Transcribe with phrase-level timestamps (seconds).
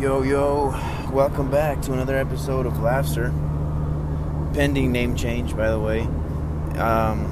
[0.00, 0.68] Yo, yo,
[1.12, 3.32] welcome back to another episode of Laughster.
[4.54, 6.02] Pending name change, by the way.
[6.78, 7.26] Um,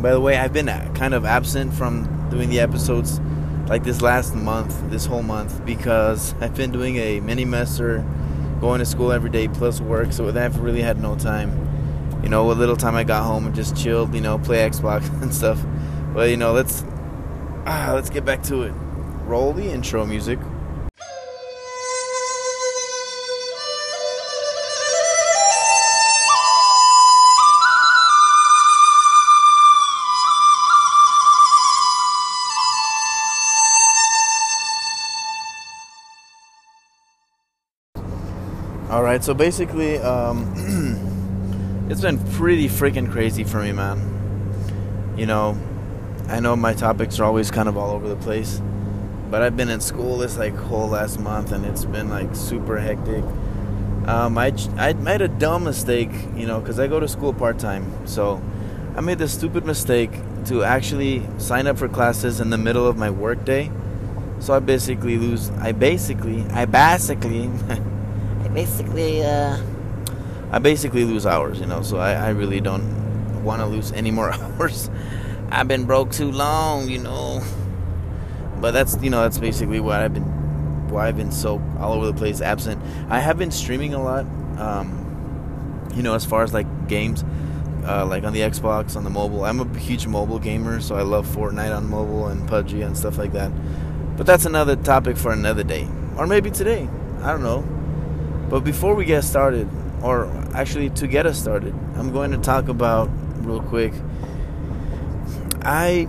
[0.00, 3.18] by the way, I've been kind of absent from doing the episodes
[3.66, 8.06] like this last month, this whole month, because I've been doing a mini messer,
[8.60, 12.20] going to school every day plus work, so I've really had no time.
[12.22, 15.10] You know, what little time I got home and just chilled, you know, play Xbox
[15.20, 15.60] and stuff.
[16.14, 16.84] But you know, let's
[17.66, 18.72] ah, let's get back to it.
[19.24, 20.38] Roll the intro music.
[39.12, 45.14] Right, so basically, um, it's been pretty freaking crazy for me, man.
[45.18, 45.58] You know,
[46.28, 48.62] I know my topics are always kind of all over the place,
[49.30, 52.78] but I've been in school this like whole last month, and it's been like super
[52.78, 53.22] hectic.
[54.06, 57.58] Um, I I made a dumb mistake, you know, because I go to school part
[57.58, 58.40] time, so
[58.96, 60.12] I made the stupid mistake
[60.46, 63.70] to actually sign up for classes in the middle of my workday.
[64.40, 65.50] So I basically lose.
[65.60, 67.50] I basically, I basically.
[68.54, 69.58] basically, uh,
[70.50, 71.82] I basically lose hours, you know.
[71.82, 74.90] So I, I really don't want to lose any more hours.
[75.50, 77.42] I've been broke too long, you know.
[78.60, 80.22] But that's you know that's basically what I've been
[80.88, 82.80] why I've been so all over the place absent.
[83.08, 84.24] I have been streaming a lot,
[84.58, 87.24] um, you know, as far as like games,
[87.84, 89.44] uh, like on the Xbox, on the mobile.
[89.44, 93.18] I'm a huge mobile gamer, so I love Fortnite on mobile and PUBG and stuff
[93.18, 93.50] like that.
[94.16, 96.88] But that's another topic for another day, or maybe today.
[97.22, 97.64] I don't know.
[98.52, 99.66] But before we get started,
[100.02, 103.08] or actually to get us started, I'm going to talk about
[103.46, 103.94] real quick.
[105.62, 106.06] I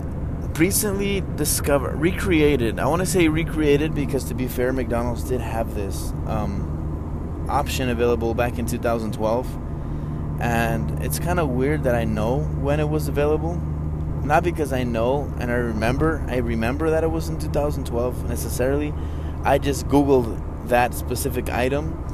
[0.58, 2.78] recently discovered, recreated.
[2.78, 7.88] I want to say recreated because to be fair, McDonald's did have this um, option
[7.88, 13.08] available back in 2012, and it's kind of weird that I know when it was
[13.08, 13.54] available.
[14.22, 16.22] Not because I know and I remember.
[16.28, 18.92] I remember that it was in 2012 necessarily.
[19.44, 22.04] I just googled that specific item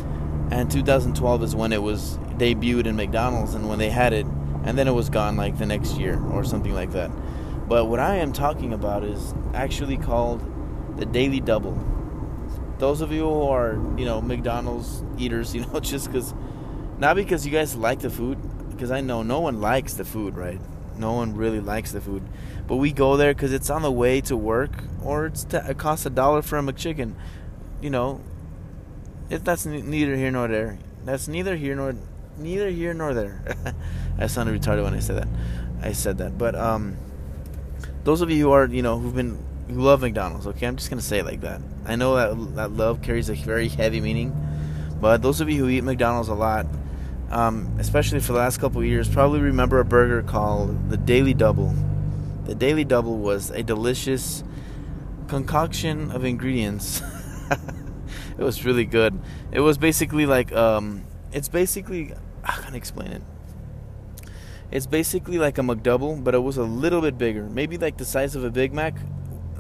[0.50, 4.26] and 2012 is when it was debuted in McDonald's and when they had it,
[4.64, 7.10] and then it was gone like the next year or something like that.
[7.68, 10.42] But what I am talking about is actually called
[10.96, 11.78] the Daily Double.
[12.78, 16.34] Those of you who are, you know, McDonald's eaters, you know, just because,
[16.98, 18.38] not because you guys like the food,
[18.70, 20.60] because I know no one likes the food, right?
[20.96, 22.22] No one really likes the food,
[22.66, 24.72] but we go there because it's on the way to work,
[25.02, 27.14] or it's t- it costs a dollar for a McChicken.
[27.80, 28.20] You know,
[29.30, 30.78] it, that's neither here nor there.
[31.04, 31.94] That's neither here nor
[32.36, 33.42] neither here nor there.
[34.18, 35.28] I sounded retarded when I said that.
[35.82, 36.96] I said that, but um,
[38.04, 40.91] those of you who are you know who've been who love McDonald's, okay, I'm just
[40.91, 41.60] gonna say it like that.
[41.86, 44.34] I know that that love carries a very heavy meaning,
[45.00, 46.66] but those of you who eat McDonald's a lot,
[47.30, 51.34] um, especially for the last couple of years, probably remember a burger called the Daily
[51.34, 51.74] Double.
[52.47, 54.42] The Daily Double was a delicious
[55.28, 57.00] concoction of ingredients
[58.40, 59.20] it was really good.
[59.52, 63.22] It was basically like um, it's basically I can't explain it.
[64.70, 68.04] It's basically like a McDouble, but it was a little bit bigger, maybe like the
[68.04, 68.94] size of a Big Mac,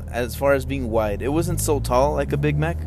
[0.08, 1.20] as far as being wide.
[1.20, 2.78] It wasn't so tall like a Big Mac,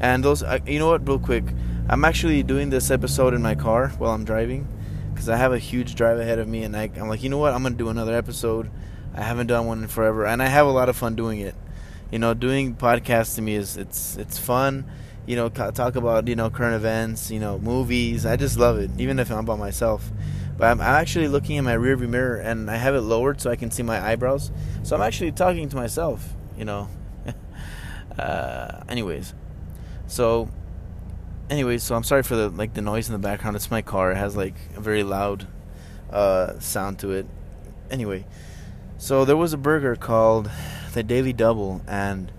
[0.00, 0.42] and those.
[0.42, 1.06] Uh, you know what?
[1.06, 1.44] Real quick,
[1.88, 4.66] I'm actually doing this episode in my car while I'm driving,
[5.14, 7.38] because I have a huge drive ahead of me, and I, I'm like, you know
[7.38, 7.52] what?
[7.52, 8.68] I'm gonna do another episode.
[9.14, 11.54] I haven't done one in forever, and I have a lot of fun doing it.
[12.10, 14.86] You know, doing podcasts to me is it's it's fun
[15.26, 18.24] you know, talk about you know current events, you know, movies.
[18.24, 20.10] I just love it, even if I'm by myself.
[20.56, 23.56] But I'm, actually looking in my rearview mirror and I have it lowered so I
[23.56, 24.50] can see my eyebrows.
[24.84, 26.88] So I'm actually talking to myself, you know.
[28.18, 29.34] uh, anyways,
[30.06, 30.48] so
[31.50, 33.56] anyways, so I'm sorry for the like the noise in the background.
[33.56, 34.12] It's my car.
[34.12, 35.46] It has like a very loud
[36.10, 37.26] uh, sound to it.
[37.90, 38.24] Anyway,
[38.96, 40.50] so there was a burger called
[40.94, 42.32] the Daily Double, and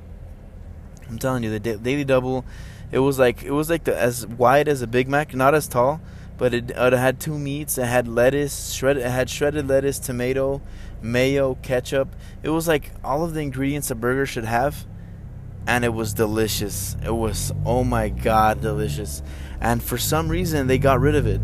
[1.08, 2.46] I'm telling you, the Daily Double
[2.92, 5.68] it was like it was like the, as wide as a Big Mac, not as
[5.68, 6.00] tall,
[6.38, 7.78] but it, it had two meats.
[7.78, 9.04] It had lettuce, shredded.
[9.04, 10.62] It had shredded lettuce, tomato,
[11.02, 12.16] mayo, ketchup.
[12.44, 14.86] It was like all of the ingredients a burger should have,
[15.66, 16.96] and it was delicious.
[17.04, 19.22] It was oh my god, delicious.
[19.60, 21.42] And for some reason, they got rid of it.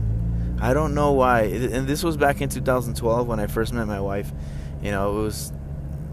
[0.62, 1.42] I don't know why.
[1.42, 4.32] And this was back in 2012 when I first met my wife.
[4.82, 5.52] You know, it was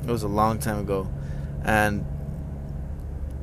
[0.03, 1.09] it was a long time ago,
[1.65, 2.05] and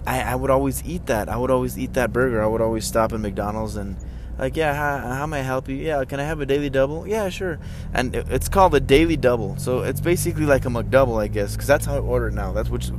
[0.07, 1.27] I, I would always eat that.
[1.27, 2.41] I would always eat that burger.
[2.41, 3.97] I would always stop at McDonald's and
[4.39, 5.75] like, yeah, how, how may I help you?
[5.75, 7.05] Yeah, can I have a daily double?
[7.05, 7.59] Yeah, sure.
[7.93, 11.53] And it, it's called a daily double, so it's basically like a McDouble, I guess,
[11.53, 12.53] because that's how I order it now.
[12.53, 12.89] That's which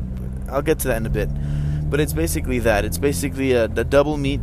[0.50, 1.30] I'll get to that in a bit.
[1.90, 2.84] but it's basically that.
[2.84, 4.40] It's basically a, a double meat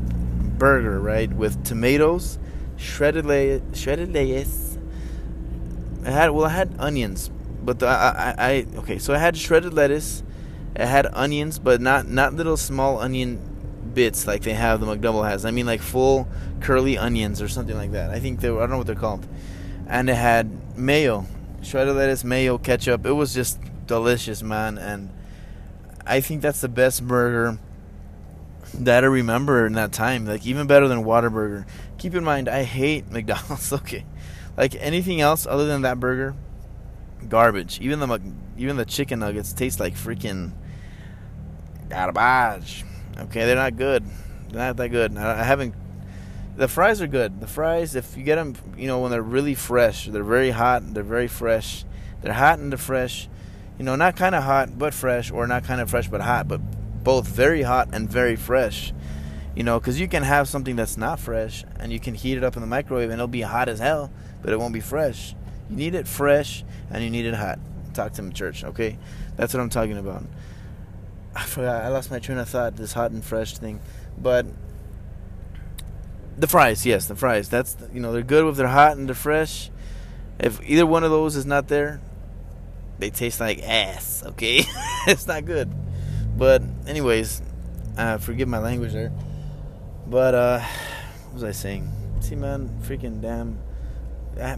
[0.57, 2.39] burger, right, with tomatoes,
[2.77, 4.77] shredded lettuce, shredded lettuce.
[6.05, 7.29] I had well, I had onions,
[7.61, 10.23] but the, I, I, I okay, so I had shredded lettuce.
[10.75, 13.39] It had onions, but not not little small onion
[13.93, 15.45] bits like they have the McDouble has.
[15.45, 16.27] I mean like full
[16.59, 18.11] curly onions or something like that.
[18.11, 19.25] I think they I don't know what they're called.
[19.87, 21.25] And it had mayo,
[21.61, 23.05] shredded lettuce, mayo, ketchup.
[23.05, 24.77] It was just delicious, man.
[24.77, 25.09] And
[26.05, 27.57] I think that's the best burger
[28.73, 30.25] that I remember in that time.
[30.25, 31.65] Like even better than Whataburger.
[31.97, 33.71] Keep in mind, I hate McDonald's.
[33.71, 34.05] okay,
[34.57, 36.35] like anything else other than that burger,
[37.29, 37.79] garbage.
[37.79, 38.21] Even the
[38.57, 40.51] even the chicken nuggets taste like freaking
[41.89, 42.83] garbage.
[43.17, 44.03] Okay, they're not good.
[44.49, 45.17] They're not that good.
[45.17, 45.73] I haven't.
[46.57, 47.41] The fries are good.
[47.41, 50.93] The fries, if you get them, you know, when they're really fresh, they're very hot.
[50.93, 51.85] They're very fresh.
[52.21, 53.27] They're hot and they're fresh.
[53.77, 56.47] You know, not kind of hot but fresh, or not kind of fresh but hot,
[56.47, 56.61] but
[57.03, 58.93] both very hot and very fresh.
[59.55, 62.43] You know, because you can have something that's not fresh and you can heat it
[62.43, 64.11] up in the microwave and it'll be hot as hell,
[64.41, 65.33] but it won't be fresh.
[65.69, 67.59] You need it fresh and you need it hot.
[67.93, 68.97] Talk to me, church, okay?
[69.37, 70.25] That's what I'm talking about.
[71.35, 71.83] I forgot.
[71.83, 72.75] I lost my train of thought.
[72.77, 73.81] This hot and fresh thing,
[74.17, 74.45] but
[76.37, 77.49] the fries, yes, the fries.
[77.49, 79.69] That's you know they're good if they're hot and they're fresh.
[80.39, 82.01] If either one of those is not there,
[82.99, 84.23] they taste like ass.
[84.25, 84.63] Okay,
[85.07, 85.71] it's not good.
[86.37, 87.41] But anyways,
[87.97, 89.11] uh, forgive my language there.
[90.07, 90.59] But uh,
[91.25, 91.91] what was I saying?
[92.21, 93.59] See, man, freaking damn.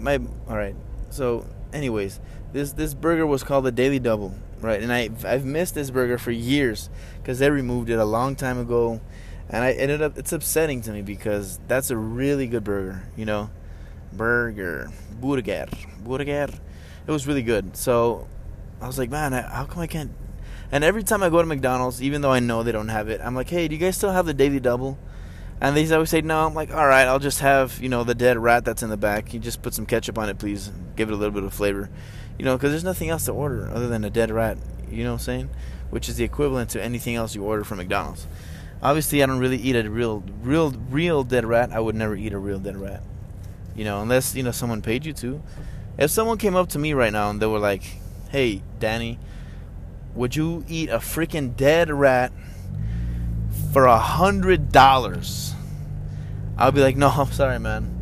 [0.01, 0.75] My all right.
[1.09, 2.19] So, anyways,
[2.53, 4.81] this this burger was called the Daily Double right?
[4.81, 6.89] And I I've missed this burger for years
[7.21, 9.01] because they removed it a long time ago,
[9.49, 13.25] and I ended up it's upsetting to me because that's a really good burger, you
[13.25, 13.49] know,
[14.13, 15.67] burger, burger,
[16.03, 16.47] burger.
[17.07, 17.77] It was really good.
[17.77, 18.27] So
[18.81, 20.11] I was like, man, how come I can't?
[20.71, 23.21] And every time I go to McDonald's, even though I know they don't have it,
[23.23, 24.97] I'm like, hey, do you guys still have the daily double?
[25.59, 26.45] And they always say no.
[26.45, 28.97] I'm like, all right, I'll just have you know the dead rat that's in the
[28.97, 29.33] back.
[29.33, 30.71] You just put some ketchup on it, please.
[30.95, 31.89] Give it a little bit of flavor.
[32.37, 34.57] You know, because there's nothing else to order other than a dead rat.
[34.89, 35.49] You know what I'm saying?
[35.89, 38.27] Which is the equivalent to anything else you order from McDonald's.
[38.83, 41.71] Obviously, I don't really eat a real, real, real dead rat.
[41.71, 43.01] I would never eat a real dead rat.
[43.75, 45.41] You know, unless you know someone paid you to.
[45.97, 47.81] If someone came up to me right now and they were like,
[48.29, 49.17] "Hey, Danny,
[50.13, 52.31] would you eat a freaking dead rat
[53.71, 55.53] for a hundred dollars?"
[56.57, 57.93] I'll be like, "No, I'm sorry, man.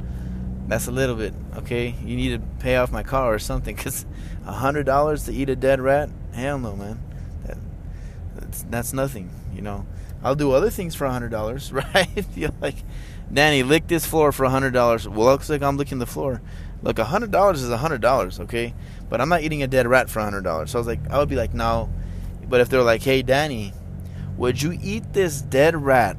[0.68, 1.96] That's a little bit, okay?
[2.04, 4.06] You need to pay off my car or something, cause
[4.46, 6.10] a hundred dollars to eat a dead rat?
[6.34, 7.00] Hell no, man.
[7.46, 7.58] That,
[8.36, 9.30] that's that's nothing.
[9.54, 9.86] You know,
[10.24, 12.26] I'll do other things for a hundred dollars, right?
[12.36, 12.78] You're like,
[13.32, 15.08] Danny, lick this floor for a hundred dollars.
[15.08, 16.42] Well, looks like I'm licking the floor.
[16.82, 18.74] Look, a hundred dollars is a hundred dollars, okay?
[19.10, 20.72] But I'm not eating a dead rat for a hundred dollars.
[20.72, 21.90] So I was like, I would be like, no.
[22.48, 23.74] But if they're like, hey, Danny,
[24.38, 26.18] would you eat this dead rat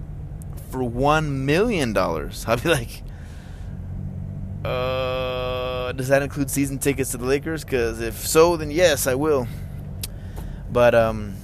[0.70, 2.44] for one million dollars?
[2.48, 3.02] I'd be like,
[4.64, 7.64] uh, does that include season tickets to the Lakers?
[7.64, 9.46] Because if so, then yes, I will.
[10.70, 11.34] But um,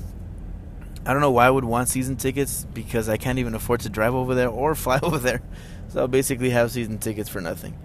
[1.07, 3.89] I don't know why I would want season tickets because I can't even afford to
[3.89, 5.43] drive over there or fly over there.
[5.89, 7.79] So I'll basically have season tickets for nothing.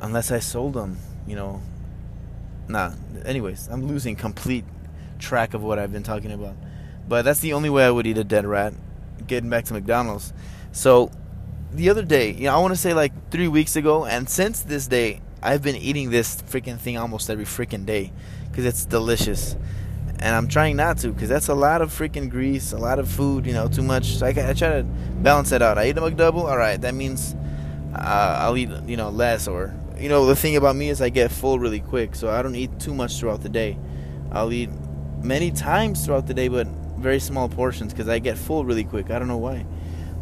[0.00, 1.60] Unless I sold them, you know.
[2.68, 2.92] Nah.
[3.24, 4.64] Anyways, I'm losing complete
[5.18, 6.54] track of what I've been talking about.
[7.08, 8.74] But that's the only way I would eat a dead rat.
[9.26, 10.32] Getting back to McDonald's.
[10.72, 11.10] So
[11.72, 14.62] the other day, you know, I want to say like three weeks ago, and since
[14.62, 18.12] this day, I've been eating this freaking thing almost every freaking day
[18.50, 19.56] because it's delicious.
[20.20, 23.08] And I'm trying not to because that's a lot of freaking grease, a lot of
[23.08, 24.16] food, you know, too much.
[24.16, 24.86] So I, I try to
[25.22, 25.78] balance it out.
[25.78, 27.36] I eat a McDouble, all right, that means
[27.94, 29.46] uh, I'll eat, you know, less.
[29.46, 32.42] Or, you know, the thing about me is I get full really quick, so I
[32.42, 33.78] don't eat too much throughout the day.
[34.32, 34.70] I'll eat
[35.22, 36.66] many times throughout the day, but
[36.98, 39.10] very small portions because I get full really quick.
[39.10, 39.64] I don't know why.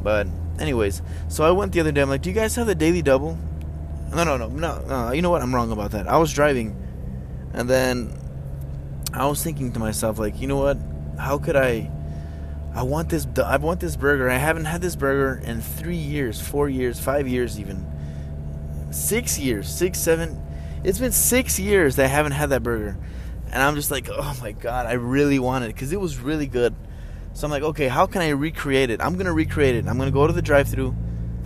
[0.02, 0.26] But
[0.58, 2.00] anyways, so I went the other day.
[2.00, 3.38] I'm like, do you guys have the daily double?
[4.14, 5.12] No, no, no, no, no.
[5.12, 5.42] You know what?
[5.42, 6.08] I'm wrong about that.
[6.08, 6.76] I was driving,
[7.52, 8.16] and then
[9.12, 10.78] I was thinking to myself, like, you know what?
[11.18, 11.90] How could I?
[12.74, 13.26] I want this.
[13.42, 14.30] I want this burger.
[14.30, 17.84] I haven't had this burger in three years, four years, five years, even
[18.90, 20.42] six years, six, seven.
[20.84, 22.96] It's been six years that I haven't had that burger,
[23.46, 26.46] and I'm just like, oh my god, I really want it because it was really
[26.46, 26.74] good.
[27.32, 29.00] So I'm like, okay, how can I recreate it?
[29.00, 29.86] I'm gonna recreate it.
[29.86, 30.94] I'm gonna go to the drive-through.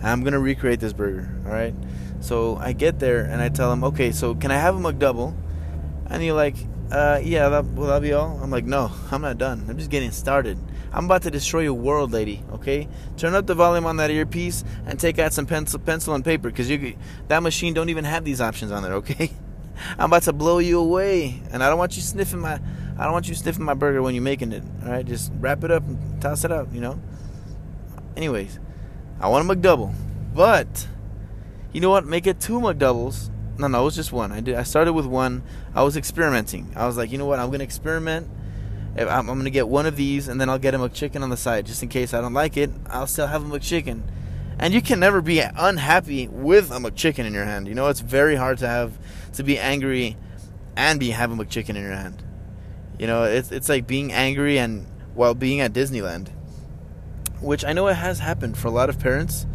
[0.01, 1.29] I'm gonna recreate this burger.
[1.45, 1.75] All right.
[2.21, 5.35] So I get there and I tell him, okay, so can I have a McDouble?
[6.07, 6.55] And you're like,
[6.91, 8.39] uh, yeah, that, will that be all?
[8.41, 9.65] I'm like, no, I'm not done.
[9.69, 10.57] I'm just getting started.
[10.93, 12.43] I'm about to destroy your world, lady.
[12.51, 16.23] Okay, turn up the volume on that earpiece and take out some pencil, pencil and
[16.23, 16.97] paper, because you
[17.29, 18.89] that machine don't even have these options on it.
[18.89, 19.31] Okay,
[19.97, 22.59] I'm about to blow you away, and I don't want you sniffing my,
[22.97, 24.63] I don't want you sniffing my burger when you're making it.
[24.83, 26.71] All right, just wrap it up and toss it out.
[26.71, 27.01] You know.
[28.15, 28.59] Anyways,
[29.19, 29.93] I want a McDouble,
[30.33, 30.87] but
[31.71, 32.05] you know what?
[32.05, 33.29] Make it two McDoubles.
[33.57, 34.31] No, no, it was just one.
[34.31, 34.55] I did.
[34.55, 35.43] I started with one.
[35.73, 36.71] I was experimenting.
[36.75, 37.39] I was like, you know what?
[37.39, 38.29] I'm gonna experiment.
[38.97, 41.37] I'm, I'm gonna get one of these, and then I'll get a McChicken on the
[41.37, 42.69] side, just in case I don't like it.
[42.87, 44.01] I'll still have a McChicken.
[44.61, 47.67] And you can never be unhappy with a McChicken in your hand.
[47.67, 48.97] You know, it's very hard to have
[49.33, 50.17] to be angry
[50.75, 52.23] and be having a McChicken in your hand.
[52.99, 56.29] You know, it's it's like being angry and while being at Disneyland,
[57.41, 59.47] which I know it has happened for a lot of parents.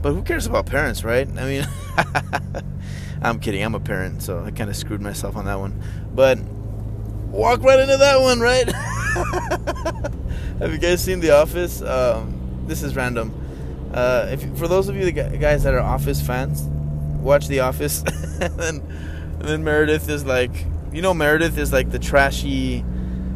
[0.00, 1.28] But who cares about parents, right?
[1.28, 1.66] I mean,
[3.22, 3.64] I'm kidding.
[3.64, 5.82] I'm a parent, so I kind of screwed myself on that one.
[6.14, 6.38] But
[7.30, 8.70] walk right into that one, right?
[10.60, 11.82] Have you guys seen The Office?
[11.82, 13.41] Um, this is random.
[13.92, 16.62] Uh, if for those of you guys that are Office fans,
[17.20, 18.02] watch The Office,
[18.40, 18.80] and then
[19.38, 20.52] and then Meredith is like,
[20.92, 22.84] you know, Meredith is like the trashy.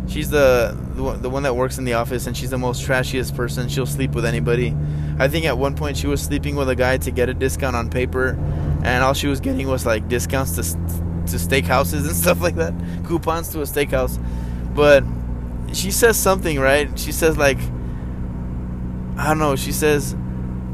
[0.09, 3.69] She's the the one that works in the office, and she's the most trashiest person.
[3.69, 4.75] She'll sleep with anybody.
[5.19, 7.77] I think at one point she was sleeping with a guy to get a discount
[7.77, 8.31] on paper,
[8.83, 12.73] and all she was getting was like discounts to to steakhouses and stuff like that,
[13.07, 14.19] coupons to a steakhouse.
[14.75, 15.05] But
[15.75, 16.99] she says something right.
[16.99, 17.59] She says like,
[19.19, 19.57] I don't know.
[19.57, 20.15] She says,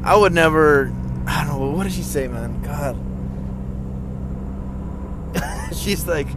[0.03, 0.93] I would never.
[1.25, 1.71] I don't know.
[1.71, 2.61] What did she say, man?
[2.61, 2.97] God.
[5.75, 6.27] She's like,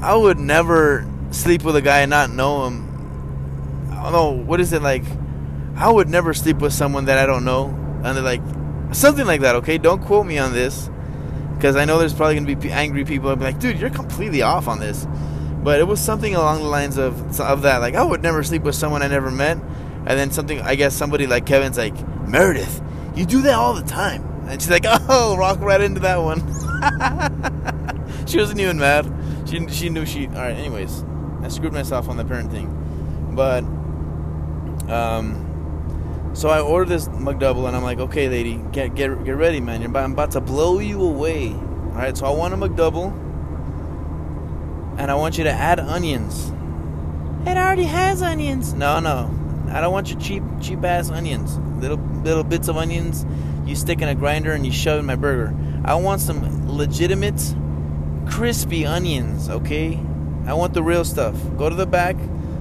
[0.00, 3.88] I would never sleep with a guy and not know him.
[3.90, 4.30] I don't know.
[4.30, 5.04] What is it like?
[5.76, 7.66] I would never sleep with someone that I don't know.
[8.02, 8.42] And they're like,
[8.92, 9.78] something like that, okay?
[9.78, 10.88] Don't quote me on this.
[11.56, 13.90] Because I know there's probably going to be angry people and be like, dude, you're
[13.90, 15.06] completely off on this.
[15.62, 17.78] But it was something along the lines of, of that.
[17.78, 19.56] Like, I would never sleep with someone I never met.
[19.56, 21.96] And then something, I guess somebody like Kevin's like,
[22.34, 22.82] Meredith,
[23.14, 24.24] you do that all the time.
[24.48, 26.40] And she's like, oh, rock right into that one.
[28.26, 29.08] she wasn't even mad.
[29.48, 30.26] She, she knew she.
[30.26, 31.04] All right, anyways.
[31.42, 32.66] I screwed myself on the parent thing.
[33.36, 33.62] But,
[34.92, 39.60] um, so I ordered this McDouble, and I'm like, okay, lady, get get get ready,
[39.60, 39.80] man.
[39.80, 41.52] You're, I'm about to blow you away.
[41.52, 43.12] All right, so I want a McDouble,
[44.98, 46.50] and I want you to add onions.
[47.48, 48.72] It already has onions.
[48.72, 49.30] No, no,
[49.68, 51.60] I don't want your cheap cheap ass onions.
[51.88, 53.26] Little little bits of onions
[53.66, 55.54] you stick in a grinder and you shove in my burger.
[55.84, 57.54] I want some legitimate,
[58.26, 59.48] crispy onions.
[59.48, 60.00] Okay,
[60.46, 61.36] I want the real stuff.
[61.56, 62.16] Go to the back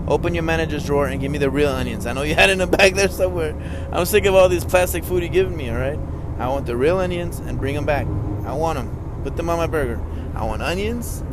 [0.06, 2.06] Open your manager's drawer and give me the real onions.
[2.06, 3.56] I know you had in the back there somewhere.
[3.92, 6.00] I'm sick of all this plastic food you're giving me, alright?
[6.40, 8.06] I want the real onions and bring them back.
[8.46, 9.22] I want them.
[9.24, 10.02] Put them on my burger.
[10.36, 11.24] I want onions.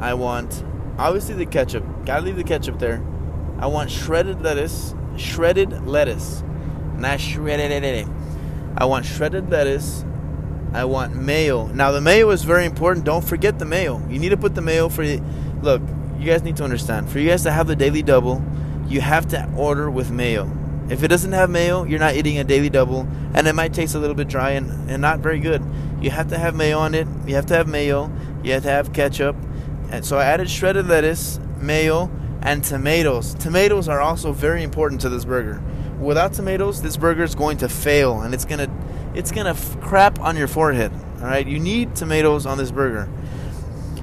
[0.00, 0.62] I want,
[0.98, 1.84] obviously, the ketchup.
[2.04, 3.02] Gotta leave the ketchup there.
[3.58, 4.94] I want shredded lettuce.
[5.16, 6.42] Shredded lettuce.
[7.04, 7.70] Not shredded.
[7.70, 8.06] Eh, eh, eh.
[8.78, 10.06] I want shredded lettuce.
[10.72, 11.66] I want mayo.
[11.66, 13.04] Now, the mayo is very important.
[13.04, 13.98] Don't forget the mayo.
[14.08, 15.20] You need to put the mayo for the.
[15.60, 15.82] Look,
[16.18, 18.42] you guys need to understand for you guys to have the daily double,
[18.88, 20.50] you have to order with mayo.
[20.88, 23.94] If it doesn't have mayo, you're not eating a daily double, and it might taste
[23.94, 25.62] a little bit dry and, and not very good.
[26.00, 27.06] You have to have mayo on it.
[27.26, 28.10] You have to have mayo.
[28.42, 29.36] You have to have ketchup.
[29.90, 33.34] And so I added shredded lettuce, mayo, and tomatoes.
[33.34, 35.62] Tomatoes are also very important to this burger.
[36.00, 38.68] Without tomatoes, this burger is going to fail, and it's gonna
[39.14, 40.92] it's gonna f- crap on your forehead.
[41.18, 43.08] All right, you need tomatoes on this burger.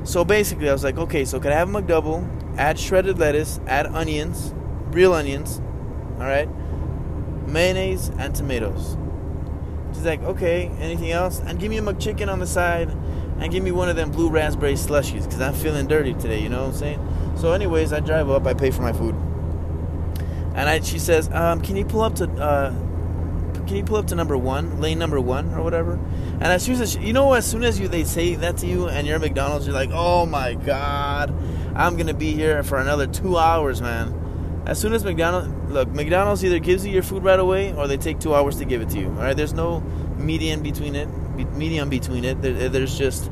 [0.04, 2.28] So basically, I was like, okay, so can I have a McDouble?
[2.58, 4.54] Add shredded lettuce, add onions,
[4.92, 5.62] real onions,
[6.18, 6.50] all right,
[7.48, 8.98] mayonnaise and tomatoes.
[9.94, 11.40] She's like, okay, anything else?
[11.40, 12.90] And give me a McChicken on the side,
[13.40, 16.42] and give me one of them blue raspberry slushies, because I'm feeling dirty today.
[16.42, 17.36] You know what I'm saying?
[17.38, 19.16] So, anyways, I drive up, I pay for my food,
[20.56, 22.72] and I, she says, um, can you pull up to, uh,
[23.68, 25.94] can you pull up to number one, lane number one, or whatever?
[25.94, 28.88] And as soon as you know, as soon as you they say that to you,
[28.88, 31.34] and you're at McDonald's, you're like, oh my god,
[31.76, 34.64] I'm gonna be here for another two hours, man.
[34.66, 37.98] As soon as McDonald's look, McDonald's either gives you your food right away, or they
[37.98, 39.08] take two hours to give it to you.
[39.08, 39.80] All right, there's no
[40.18, 41.08] median between it,
[41.54, 42.42] medium between it.
[42.42, 43.32] There, there's just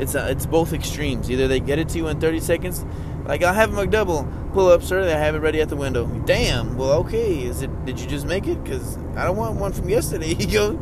[0.00, 1.30] it's uh, it's both extremes.
[1.30, 2.84] Either they get it to you in 30 seconds,
[3.26, 5.04] like I'll have a McDouble, pull up, sir.
[5.04, 6.06] They have it ready at the window.
[6.26, 6.76] Damn.
[6.76, 7.44] Well, okay.
[7.44, 7.84] Is it?
[7.84, 8.62] Did you just make it?
[8.62, 10.34] Because I don't want one from yesterday.
[10.38, 10.74] you go,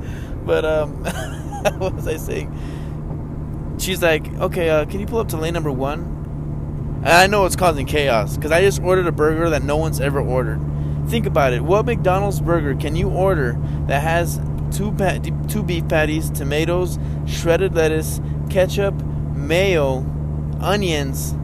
[0.44, 1.04] but um.
[1.78, 3.76] what was I saying?
[3.78, 6.16] She's like, okay, uh, can you pull up to lane number one?
[6.98, 10.00] And I know it's causing chaos because I just ordered a burger that no one's
[10.00, 10.60] ever ordered.
[11.06, 11.62] Think about it.
[11.62, 13.56] What McDonald's burger can you order
[13.86, 14.40] that has
[14.72, 14.94] two
[15.48, 18.94] two beef patties, tomatoes, shredded lettuce, ketchup,
[19.34, 19.98] mayo,
[20.60, 21.34] onions,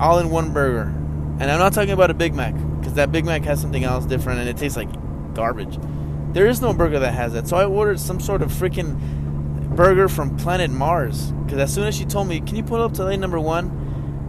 [0.00, 0.92] all in one burger?
[1.40, 4.06] And I'm not talking about a Big Mac because that Big Mac has something else
[4.06, 4.88] different and it tastes like
[5.34, 5.78] garbage.
[6.32, 7.48] There is no burger that has that.
[7.48, 8.96] So I ordered some sort of freaking
[9.76, 11.32] burger from planet Mars.
[11.32, 13.80] Because as soon as she told me, can you pull up to lane number one?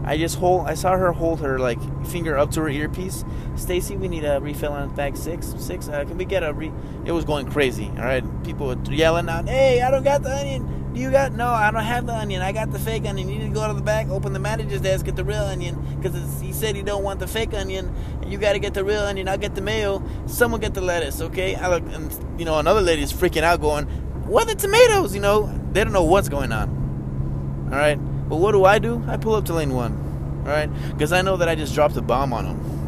[0.05, 0.67] I just hold.
[0.67, 3.23] I saw her hold her like finger up to her earpiece.
[3.55, 5.53] Stacy, we need a refill on bag six.
[5.57, 5.87] Six.
[5.87, 6.73] Uh, can we get a re?
[7.05, 7.87] It was going crazy.
[7.97, 10.82] All right, people were yelling out, "Hey, I don't got the onion.
[10.93, 11.33] Do you got?
[11.33, 12.41] No, I don't have the onion.
[12.41, 13.27] I got the fake onion.
[13.27, 15.75] You need to go to the back, open the manager's desk, get the real onion,
[15.99, 18.83] because he said he don't want the fake onion, and you got to get the
[18.83, 19.27] real onion.
[19.27, 20.03] I'll get the mayo.
[20.27, 21.55] Someone get the lettuce, okay?
[21.55, 23.85] I look, and you know, another lady is freaking out, going,
[24.27, 27.69] "What the tomatoes?" You know, they don't know what's going on.
[27.71, 27.97] All right.
[28.29, 29.03] But what do I do?
[29.07, 30.69] I pull up to lane one, all right?
[30.91, 32.83] Because I know that I just dropped a bomb on them.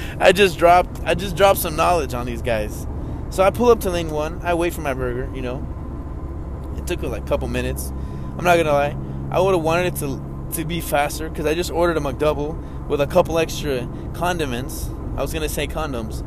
[0.20, 2.86] I just dropped, I just dropped some knowledge on these guys.
[3.30, 4.40] So I pull up to lane one.
[4.42, 5.30] I wait for my burger.
[5.34, 5.66] You know,
[6.96, 7.92] took like a couple minutes.
[8.38, 8.96] I'm not gonna lie.
[9.30, 10.20] I would have wanted it to
[10.54, 14.90] to be faster because I just ordered a McDouble with a couple extra condiments.
[15.16, 16.24] I was gonna say condoms.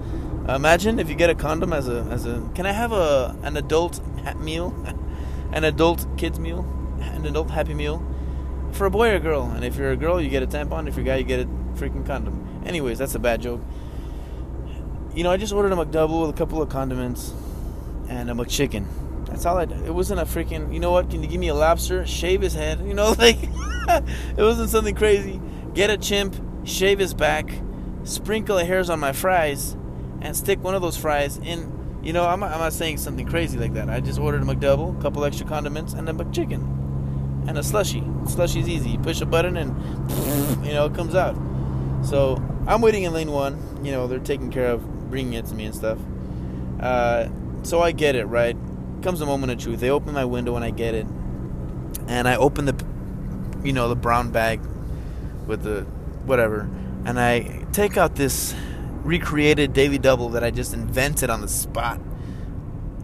[0.49, 2.49] Imagine if you get a condom as a as a.
[2.55, 4.01] Can I have a an adult
[4.37, 4.73] meal,
[5.51, 6.65] an adult kids meal,
[6.99, 8.01] an adult happy meal?
[8.73, 9.43] for a boy or a girl.
[9.43, 10.87] And if you're a girl, you get a tampon.
[10.87, 12.63] If you're a guy, you get a freaking condom.
[12.65, 13.61] Anyways, that's a bad joke.
[15.13, 17.33] You know, I just ordered a McDouble with a couple of condiments
[18.09, 18.87] and a McChicken.
[19.45, 21.09] It wasn't a freaking, you know what?
[21.09, 22.05] Can you give me a lobster?
[22.05, 22.79] Shave his head.
[22.85, 25.41] You know, like, it wasn't something crazy.
[25.73, 27.49] Get a chimp, shave his back,
[28.03, 29.75] sprinkle the hairs on my fries,
[30.21, 31.71] and stick one of those fries in.
[32.03, 33.89] You know, I'm I'm not saying something crazy like that.
[33.89, 36.83] I just ordered a McDouble, a couple extra condiments, and a McChicken
[37.47, 38.01] and a slushy.
[38.25, 38.91] Slushy's easy.
[38.91, 39.75] You push a button and
[40.65, 41.35] you know it comes out.
[42.03, 43.81] So I'm waiting in lane one.
[43.83, 45.97] You know they're taking care of bringing it to me and stuff.
[46.79, 47.29] Uh,
[47.63, 48.57] so I get it right.
[49.03, 49.81] Comes a moment of truth.
[49.81, 51.05] They open my window and I get it,
[52.07, 52.85] and I open the,
[53.61, 54.61] you know, the brown bag
[55.45, 55.81] with the
[56.25, 56.69] whatever,
[57.03, 58.55] and I take out this
[59.03, 61.99] recreated daily double that I just invented on the spot.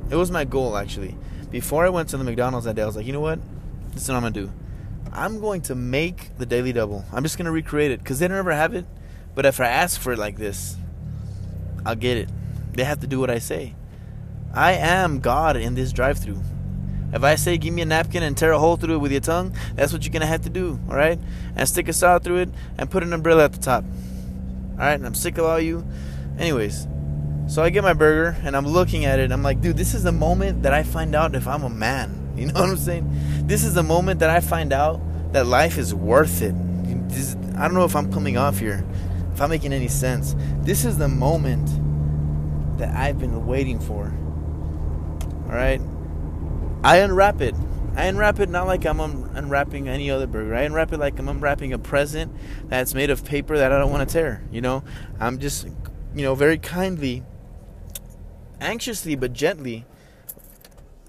[0.10, 1.18] It was my goal actually.
[1.52, 3.40] Before I went to the McDonald's that day, I was like, you know what?
[3.92, 4.54] This is what I'm gonna do.
[5.12, 7.04] I'm going to make the daily double.
[7.12, 8.86] I'm just gonna recreate it because they don't ever have it.
[9.36, 10.78] But if I ask for it like this,
[11.86, 12.30] I'll get it.
[12.72, 13.76] They have to do what I say.
[14.54, 16.42] I am God in this drive-through.
[17.12, 19.22] If I say give me a napkin and tear a hole through it with your
[19.22, 21.20] tongue, that's what you're gonna have to do, all right?
[21.56, 23.84] And stick a saw through it and put an umbrella at the top.
[24.74, 25.86] All right, and I'm sick of all you.
[26.38, 26.88] Anyways,
[27.48, 29.32] so I get my burger and I'm looking at it.
[29.32, 32.16] I'm like, dude, this is the moment that I find out if I'm a man.
[32.40, 33.48] You know what I'm saying?
[33.48, 35.02] This is the moment that I find out
[35.34, 36.54] that life is worth it.
[37.10, 38.86] This, I don't know if I'm coming off here,
[39.34, 40.38] if I'm making any sense.
[40.62, 41.68] This is the moment
[42.78, 44.14] that I've been waiting for.
[45.50, 45.82] All right?
[46.84, 47.56] I unwrap it.
[47.96, 50.56] I unwrap it not like I'm unwrapping any other burger.
[50.56, 52.34] I unwrap it like I'm unwrapping a present
[52.68, 54.44] that's made of paper that I don't want to tear.
[54.52, 54.84] You know,
[55.20, 55.66] I'm just,
[56.16, 57.24] you know, very kindly,
[58.62, 59.86] anxiously but gently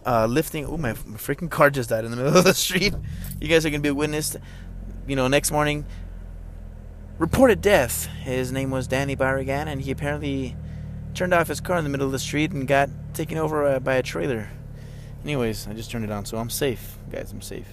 [0.06, 0.64] uh, lifting.
[0.66, 2.94] Oh, my, my freaking car just died in the middle of the street.
[3.40, 4.36] You guys are gonna be a witness.
[5.06, 5.84] You know, next morning,
[7.18, 8.06] reported death.
[8.22, 10.56] His name was Danny Barragan, and he apparently
[11.14, 13.80] turned off his car in the middle of the street and got taken over uh,
[13.80, 14.48] by a trailer.
[15.24, 17.32] Anyways, I just turned it on, so I'm safe, guys.
[17.32, 17.68] I'm safe.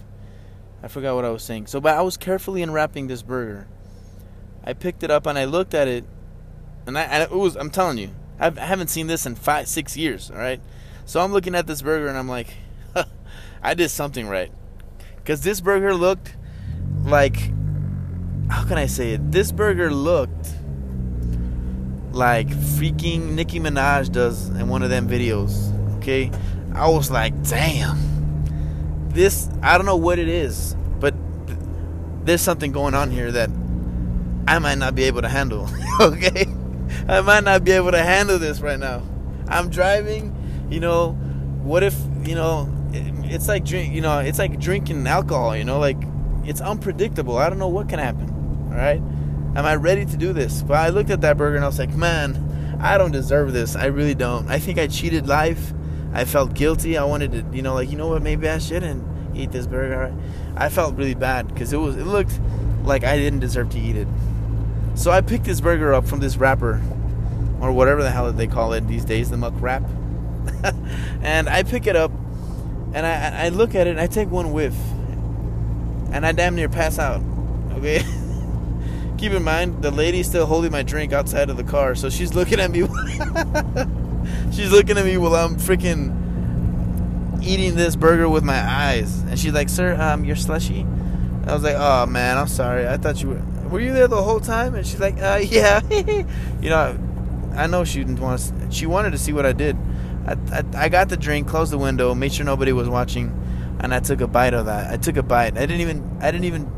[0.84, 1.68] I forgot what I was saying.
[1.68, 3.68] So, but I was carefully unwrapping this burger.
[4.64, 6.04] I picked it up and I looked at it,
[6.86, 7.56] and I, and it was.
[7.56, 10.30] I'm telling you, I've, I haven't seen this in five, six years.
[10.30, 10.60] All right,
[11.06, 12.54] so I'm looking at this burger and I'm like,
[13.64, 14.52] I did something right.
[15.16, 16.36] Because this burger looked
[17.06, 17.38] like,
[18.50, 19.32] how can I say it?
[19.32, 20.50] This burger looked
[22.18, 25.74] like freaking Nicki Minaj does in one of them videos.
[25.98, 26.32] Okay?
[26.74, 27.98] I was like, damn.
[29.10, 31.14] This, I don't know what it is, but
[32.26, 33.50] there's something going on here that
[34.48, 35.70] I might not be able to handle.
[36.02, 36.46] okay?
[37.08, 39.02] I might not be able to handle this right now.
[39.48, 40.36] I'm driving
[40.70, 41.12] you know,
[41.64, 42.74] what if you know?
[43.30, 45.56] It's like drink, you know, it's like drinking alcohol.
[45.56, 45.98] You know, like
[46.44, 47.38] it's unpredictable.
[47.38, 48.30] I don't know what can happen.
[48.72, 49.02] All right,
[49.58, 50.62] am I ready to do this?
[50.62, 53.76] But I looked at that burger and I was like, man, I don't deserve this.
[53.76, 54.48] I really don't.
[54.50, 55.74] I think I cheated life.
[56.14, 56.98] I felt guilty.
[56.98, 58.22] I wanted to, you know, like you know what?
[58.22, 59.04] Maybe I shouldn't
[59.36, 60.14] eat this burger.
[60.56, 61.98] I felt really bad because it was.
[61.98, 62.40] It looked
[62.84, 64.08] like I didn't deserve to eat it.
[64.96, 66.82] So I picked this burger up from this wrapper,
[67.60, 69.88] or whatever the hell they call it these days, the McWrap.
[71.22, 72.12] and I pick it up
[72.94, 74.76] and I, I look at it and I take one whiff
[76.12, 77.22] and I damn near pass out.
[77.74, 78.04] Okay?
[79.18, 82.36] Keep in mind, the lady's still holding my drink outside of the car, so she's
[82.36, 82.82] looking at me.
[84.52, 86.14] she's looking at me while I'm freaking
[87.44, 89.22] eating this burger with my eyes.
[89.22, 90.86] And she's like, Sir, um, you're slushy?
[91.46, 92.88] I was like, Oh man, I'm sorry.
[92.88, 93.42] I thought you were.
[93.70, 94.76] Were you there the whole time?
[94.76, 95.82] And she's like, uh, Yeah.
[96.62, 96.98] you know,
[97.56, 98.72] I know she didn't want to.
[98.72, 99.78] She wanted to see what I did.
[100.28, 103.32] I, I, I got the drink, closed the window, made sure nobody was watching,
[103.80, 104.92] and I took a bite of that.
[104.92, 105.58] I took a bite.
[105.58, 106.70] I didn't even I didn't even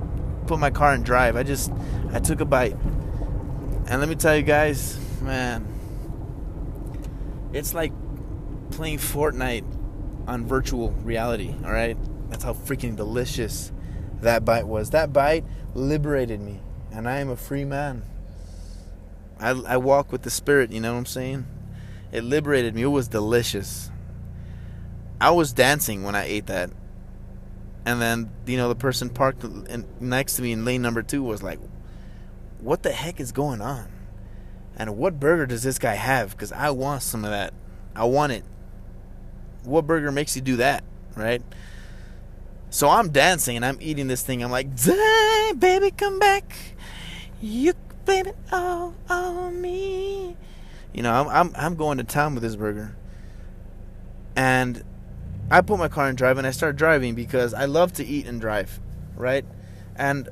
[0.49, 1.35] put my car in drive.
[1.35, 1.71] I just
[2.11, 2.75] I took a bite.
[3.87, 5.65] And let me tell you guys, man,
[7.53, 7.93] it's like
[8.71, 9.63] playing Fortnite
[10.27, 11.97] on virtual reality, all right?
[12.29, 13.71] That's how freaking delicious
[14.21, 14.89] that bite was.
[14.89, 16.59] That bite liberated me,
[16.91, 18.01] and I am a free man.
[19.39, 21.45] I, I walk with the spirit, you know what I'm saying?
[22.11, 22.81] It liberated me.
[22.83, 23.91] It was delicious.
[25.21, 26.71] I was dancing when I ate that.
[27.85, 29.43] And then, you know, the person parked
[29.99, 31.59] next to me in lane number two was like,
[32.59, 33.87] what the heck is going on?
[34.75, 36.31] And what burger does this guy have?
[36.31, 37.53] Because I want some of that.
[37.95, 38.43] I want it.
[39.63, 40.83] What burger makes you do that,
[41.15, 41.41] right?
[42.69, 44.43] So I'm dancing and I'm eating this thing.
[44.43, 46.53] I'm like, dang, baby, come back.
[47.41, 47.73] You
[48.09, 50.35] it all on me.
[50.93, 52.95] You know, I'm, I'm, I'm going to town with this burger.
[54.35, 54.83] And
[55.51, 58.27] I put my car in drive and I start driving because I love to eat
[58.27, 58.79] and drive,
[59.15, 59.45] right?
[59.95, 60.29] And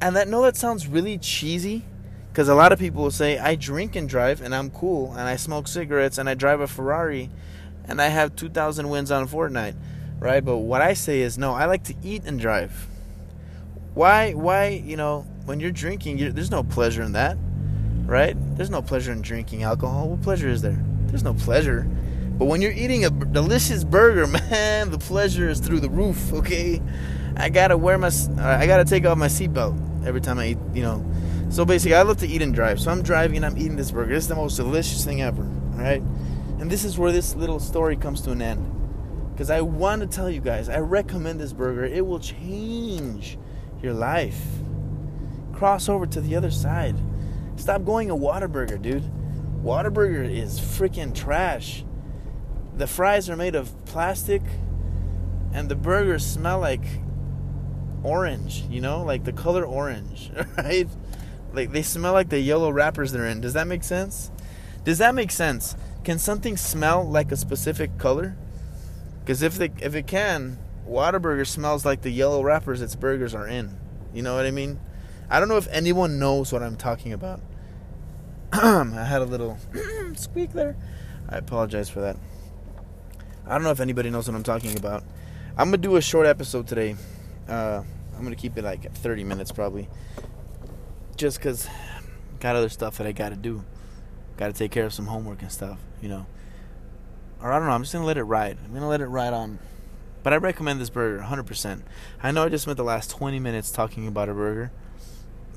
[0.00, 1.84] and that no that sounds really cheesy
[2.30, 5.22] because a lot of people will say I drink and drive and I'm cool and
[5.22, 7.30] I smoke cigarettes and I drive a Ferrari
[7.86, 9.74] and I have 2000 wins on Fortnite,
[10.18, 10.44] right?
[10.44, 12.86] But what I say is no, I like to eat and drive.
[13.94, 17.36] Why why, you know, when you're drinking, you're, there's no pleasure in that,
[18.06, 18.36] right?
[18.56, 20.08] There's no pleasure in drinking alcohol.
[20.10, 20.82] What pleasure is there?
[21.06, 21.88] There's no pleasure.
[22.36, 26.32] But when you're eating a delicious burger, man, the pleasure is through the roof.
[26.32, 26.82] Okay,
[27.36, 30.58] I gotta wear my, I gotta take off my seatbelt every time I eat.
[30.72, 31.06] You know,
[31.50, 32.80] so basically, I love to eat and drive.
[32.80, 34.14] So I'm driving and I'm eating this burger.
[34.14, 35.42] It's the most delicious thing ever.
[35.42, 36.02] Right,
[36.58, 38.70] and this is where this little story comes to an end.
[39.32, 41.84] Because I want to tell you guys, I recommend this burger.
[41.84, 43.36] It will change
[43.82, 44.40] your life.
[45.52, 46.96] Cross over to the other side.
[47.56, 49.10] Stop going a Whataburger, dude.
[49.62, 51.84] Whataburger is freaking trash
[52.76, 54.42] the fries are made of plastic
[55.52, 56.84] and the burgers smell like
[58.02, 60.88] orange, you know, like the color orange, right?
[61.52, 63.40] Like they smell like the yellow wrappers they're in.
[63.40, 64.30] Does that make sense?
[64.84, 65.76] Does that make sense?
[66.02, 68.36] Can something smell like a specific color?
[69.20, 73.48] Because if they, if it can, Whataburger smells like the yellow wrappers its burgers are
[73.48, 73.78] in.
[74.12, 74.78] You know what I mean?
[75.30, 77.40] I don't know if anyone knows what I'm talking about.
[78.52, 79.58] I had a little
[80.14, 80.76] squeak there.
[81.28, 82.16] I apologize for that.
[83.46, 85.04] I don't know if anybody knows what I'm talking about.
[85.56, 86.96] I'm gonna do a short episode today.
[87.46, 87.82] Uh,
[88.16, 89.88] I'm gonna keep it like 30 minutes probably,
[91.16, 91.68] just cause
[92.40, 93.62] got other stuff that I gotta do.
[94.38, 96.26] Gotta take care of some homework and stuff, you know.
[97.42, 97.74] Or I don't know.
[97.74, 98.56] I'm just gonna let it ride.
[98.64, 99.58] I'm gonna let it ride on.
[100.22, 101.82] But I recommend this burger 100%.
[102.22, 104.72] I know I just spent the last 20 minutes talking about a burger.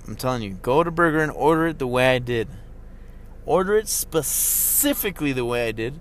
[0.06, 2.50] I'm telling you, go to Burger and order it the way I did.
[3.46, 6.00] Order it specifically the way I did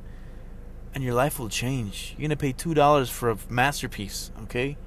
[0.96, 2.14] and your life will change.
[2.16, 4.78] You're gonna pay two dollars for a masterpiece, okay?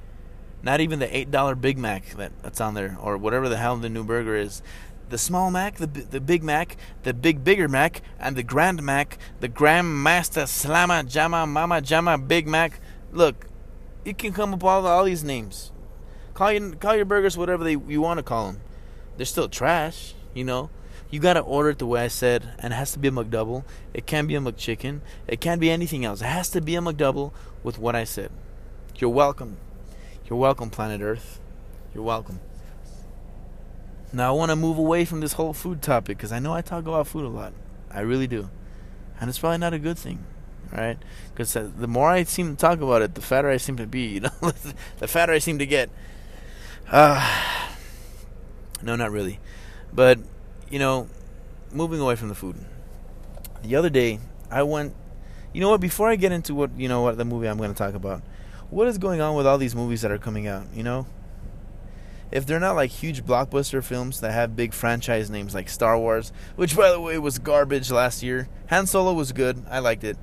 [0.64, 3.78] Not even the eight dollar Big Mac that, that's on there, or whatever the hell
[3.78, 4.64] the new burger is.
[5.10, 9.20] The small Mac, the the Big Mac, the Big Bigger Mac, and the Grand Mac,
[9.40, 12.80] the Grand Master Slama Jama Mama Jama Big Mac.
[13.12, 13.46] Look,
[14.04, 15.72] you can come up with all, all these names.
[16.34, 18.62] Call your call your burgers whatever they you want to call them.
[19.18, 20.72] They're still trash, you know.
[21.12, 23.64] You gotta order it the way I said, and it has to be a McDouble.
[23.94, 25.02] It can't be a McChicken.
[25.28, 26.22] It can't be anything else.
[26.22, 27.32] It has to be a McDouble
[27.64, 28.32] with what I said.
[28.98, 29.58] You're welcome.
[30.30, 31.40] You're welcome, planet Earth.
[31.94, 32.40] You're welcome.
[34.14, 36.62] Now I want to move away from this whole food topic because I know I
[36.62, 37.54] talk about food a lot.
[37.92, 38.50] I really do,
[39.20, 40.24] and it's probably not a good thing,
[40.72, 40.98] right?
[41.32, 43.88] Because uh, the more I seem to talk about it, the fatter I seem to
[43.88, 44.00] be.
[44.14, 44.52] You know,
[45.00, 45.90] the fatter I seem to get.
[46.92, 47.24] Uh,
[48.84, 49.40] no, not really,
[49.94, 50.20] but
[50.70, 51.08] you know,
[51.72, 52.56] moving away from the food.
[53.64, 54.96] The other day, I went.
[55.54, 55.82] You know what?
[55.82, 58.22] Before I get into what you know what the movie I'm going to talk about,
[58.70, 60.68] what is going on with all these movies that are coming out?
[60.74, 61.08] You know,
[62.32, 66.32] if they're not like huge blockbuster films that have big franchise names like Star Wars,
[66.56, 68.48] which by the way was garbage last year.
[68.70, 69.64] Han Solo was good.
[69.70, 70.18] I liked it.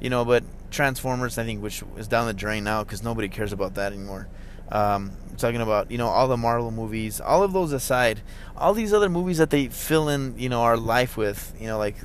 [0.00, 3.52] You know, but Transformers, I think, which is down the drain now because nobody cares
[3.52, 4.28] about that anymore.
[4.72, 8.20] Um, talking about you know all the Marvel movies, all of those aside,
[8.56, 11.78] all these other movies that they fill in you know our life with, you know
[11.78, 11.96] like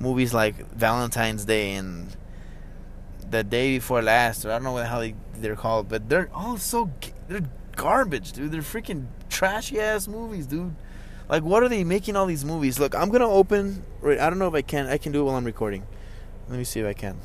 [0.00, 2.16] movies like Valentine's Day and
[3.30, 6.08] the day before last, or I don't know what the hell they, they're called, but
[6.08, 6.90] they're all so
[7.28, 7.42] they're
[7.76, 8.52] garbage, dude.
[8.52, 10.74] They're freaking trashy ass movies, dude.
[11.28, 12.78] Like, what are they making all these movies?
[12.78, 13.82] Look, I'm gonna open.
[14.00, 14.86] Right, I don't know if I can.
[14.86, 15.86] I can do it while I'm recording.
[16.48, 17.18] Let me see if I can.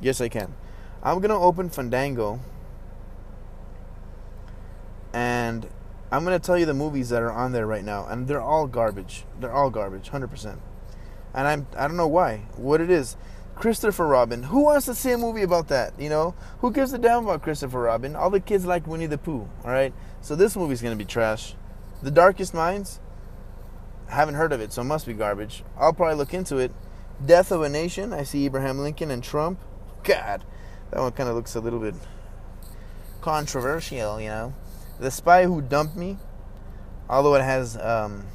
[0.00, 0.54] Yes, I can.
[1.02, 2.40] I'm gonna open Fandango
[5.14, 5.68] and
[6.10, 8.66] I'm gonna tell you the movies that are on there right now, and they're all
[8.66, 9.24] garbage.
[9.40, 10.60] They're all garbage, hundred percent.
[11.32, 12.48] And I'm I don't know why.
[12.56, 13.16] What it is,
[13.54, 14.42] Christopher Robin.
[14.42, 15.98] Who wants to see a movie about that?
[15.98, 18.16] You know, who gives a damn about Christopher Robin?
[18.16, 19.48] All the kids like Winnie the Pooh.
[19.64, 21.54] All right, so this movie's gonna be trash.
[22.02, 23.00] The Darkest Minds.
[24.08, 25.64] Haven't heard of it, so it must be garbage.
[25.78, 26.72] I'll probably look into it.
[27.24, 28.12] Death of a Nation.
[28.12, 29.60] I see Abraham Lincoln and Trump.
[30.02, 30.44] God,
[30.90, 31.94] that one kind of looks a little bit
[33.22, 34.54] controversial, you know.
[34.98, 36.18] The Spy Who Dumped Me.
[37.08, 38.26] Although it has, um,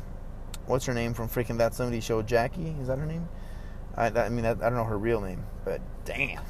[0.65, 2.21] what's her name from freaking That 70 Show?
[2.21, 2.75] Jackie?
[2.81, 3.27] Is that her name?
[3.95, 6.43] I, I mean, that, I don't know her real name, but damn.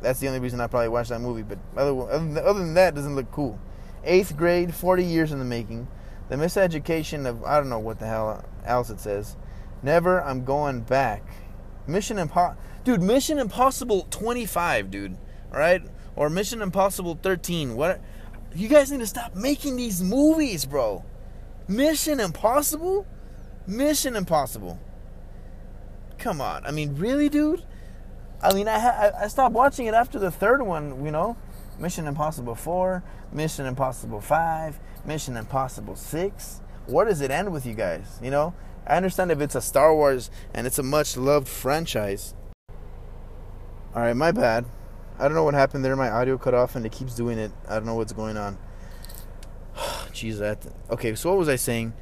[0.00, 1.42] That's the only reason I probably watched that movie.
[1.42, 3.58] But other, other than that, doesn't look cool.
[4.04, 5.88] Eighth grade, 40 years in the making.
[6.28, 9.36] The miseducation of, I don't know what the hell else it says.
[9.82, 11.22] Never, I'm going back.
[11.86, 12.60] Mission Impossible.
[12.82, 15.16] Dude, Mission Impossible 25, dude.
[15.52, 15.82] All right?
[16.16, 17.76] Or Mission Impossible 13.
[17.76, 18.00] What?
[18.54, 21.04] You guys need to stop making these movies, bro.
[21.66, 23.06] Mission Impossible?
[23.66, 24.78] Mission Impossible.
[26.18, 26.64] Come on.
[26.64, 27.64] I mean, really, dude?
[28.40, 31.36] I mean, I, I stopped watching it after the third one, you know?
[31.78, 36.60] Mission Impossible 4, Mission Impossible 5, Mission Impossible 6.
[36.86, 38.20] Where does it end with you guys?
[38.22, 38.54] You know?
[38.86, 42.34] I understand if it's a Star Wars and it's a much loved franchise.
[43.96, 44.66] Alright, my bad.
[45.18, 45.94] I don't know what happened there.
[45.94, 47.52] My audio cut off and it keeps doing it.
[47.68, 48.58] I don't know what's going on.
[49.76, 50.66] Jeez, that.
[50.90, 51.92] Okay, so what was I saying?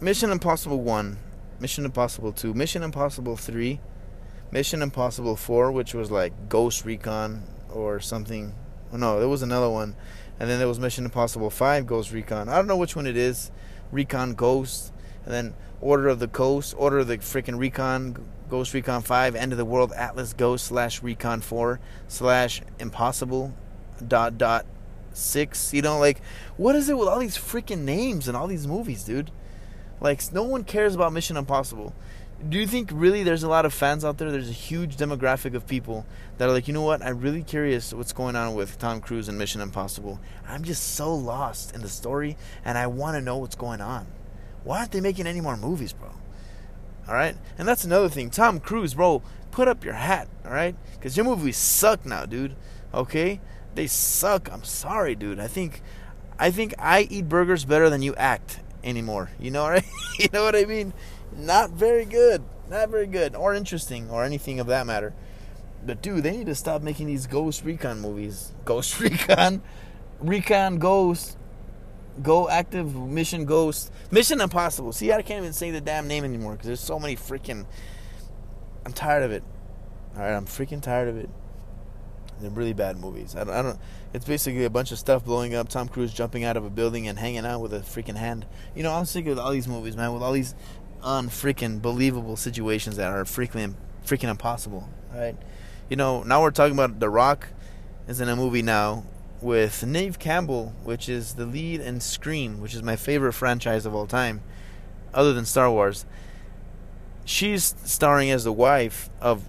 [0.00, 1.18] Mission Impossible 1,
[1.60, 3.80] Mission Impossible 2, Mission Impossible 3,
[4.50, 8.54] Mission Impossible 4, which was like Ghost Recon or something.
[8.92, 9.94] Oh, no, there was another one.
[10.40, 12.48] And then there was Mission Impossible 5 Ghost Recon.
[12.48, 13.50] I don't know which one it is.
[13.92, 14.92] Recon Ghost.
[15.24, 19.52] And then Order of the Coast, Order of the freaking Recon, Ghost Recon 5, End
[19.52, 23.54] of the World, Atlas Ghost slash Recon 4 slash Impossible
[24.06, 24.66] dot dot
[25.14, 25.72] 6.
[25.72, 26.20] You know, like,
[26.58, 29.30] what is it with all these freaking names and all these movies, dude?
[30.02, 31.94] Like, no one cares about Mission Impossible.
[32.46, 34.30] Do you think really there's a lot of fans out there?
[34.30, 36.04] There's a huge demographic of people
[36.36, 37.00] that are like, you know what?
[37.00, 40.20] I'm really curious what's going on with Tom Cruise and Mission Impossible.
[40.46, 42.36] I'm just so lost in the story,
[42.66, 44.08] and I want to know what's going on.
[44.62, 46.10] Why aren't they making any more movies, bro?
[47.08, 48.30] All right, and that's another thing.
[48.30, 50.76] Tom Cruise, bro, put up your hat, all right?
[50.94, 52.54] Because your movies suck now, dude.
[52.94, 53.40] Okay,
[53.74, 54.50] they suck.
[54.52, 55.40] I'm sorry, dude.
[55.40, 55.82] I think,
[56.38, 59.30] I think I eat burgers better than you act, anymore.
[59.38, 59.82] You know I,
[60.18, 60.92] you know what I mean?
[61.36, 62.42] Not very good.
[62.68, 65.12] Not very good or interesting or anything of that matter.
[65.84, 68.52] But dude, they need to stop making these Ghost Recon movies.
[68.64, 69.62] Ghost Recon,
[70.20, 71.36] Recon Ghost,
[72.20, 74.92] Go Active Mission Ghost, Mission Impossible.
[74.92, 77.64] See, I can't even say the damn name anymore because there's so many freaking.
[78.84, 79.42] I'm tired of it.
[80.14, 81.30] All right, I'm freaking tired of it.
[82.40, 83.34] They're really bad movies.
[83.34, 83.78] I don't, I don't.
[84.12, 85.68] It's basically a bunch of stuff blowing up.
[85.68, 88.46] Tom Cruise jumping out of a building and hanging out with a freaking hand.
[88.74, 90.12] You know, I'm sick of all these movies, man.
[90.12, 90.54] With all these
[91.02, 94.88] unfreaking believable situations that are freaking freaking impossible.
[95.14, 95.36] Right?
[95.88, 97.48] You know, now we're talking about The Rock
[98.08, 99.04] is in a movie now
[99.42, 103.94] with Neve Campbell, which is the lead in Scream, which is my favorite franchise of
[103.94, 104.40] all time,
[105.12, 106.06] other than Star Wars.
[107.24, 109.48] She's starring as the wife of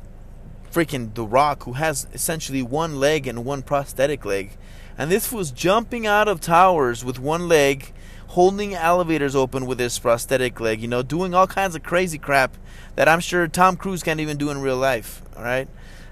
[0.72, 4.58] freaking The Rock, who has essentially one leg and one prosthetic leg.
[4.98, 7.94] And this was jumping out of towers with one leg,
[8.28, 12.58] holding elevators open with his prosthetic leg, you know, doing all kinds of crazy crap
[12.96, 15.68] that I'm sure Tom Cruise can't even do in real life, all right?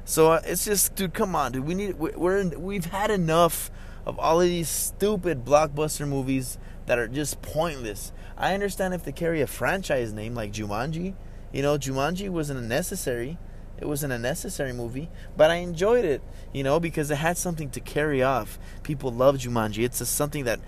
[0.06, 1.66] So uh, it's just, dude, come on, dude.
[1.66, 3.72] We need, we're, in, we've had enough
[4.06, 8.12] of all of these stupid blockbuster movies that are just pointless.
[8.38, 11.14] I understand if they carry a franchise name like Jumanji.
[11.54, 13.38] You know, Jumanji wasn't unnecessary.
[13.80, 16.22] It wasn't a necessary movie, but I enjoyed it,
[16.54, 18.60] you know, because it had something to carry off.
[18.84, 19.84] People love Jumanji.
[19.84, 20.60] It's just something that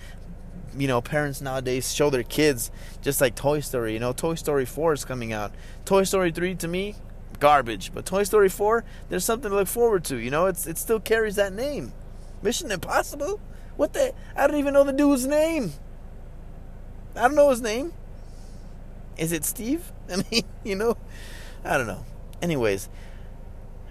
[0.76, 4.65] you know parents nowadays show their kids just like Toy Story, you know, Toy Story
[4.65, 5.54] 4 is coming out.
[5.86, 6.96] Toy Story 3 to me
[7.43, 10.45] garbage, but Toy Story 4 there's something to look forward to, you know.
[10.45, 11.91] It's it still carries that name.
[12.41, 13.41] Mission Impossible?
[13.75, 15.73] What the I don't even know the dude's name.
[17.17, 17.91] I don't know his name.
[19.17, 19.91] Is it Steve?
[20.10, 20.95] I mean, you know,
[21.65, 22.06] I don't know.
[22.41, 22.88] Anyways,